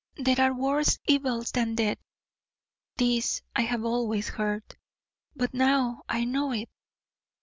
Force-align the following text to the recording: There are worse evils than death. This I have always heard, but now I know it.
There 0.17 0.39
are 0.41 0.51
worse 0.51 0.97
evils 1.05 1.51
than 1.51 1.75
death. 1.75 1.99
This 2.97 3.43
I 3.55 3.61
have 3.61 3.85
always 3.85 4.29
heard, 4.29 4.63
but 5.35 5.53
now 5.53 6.01
I 6.09 6.25
know 6.25 6.51
it. 6.53 6.69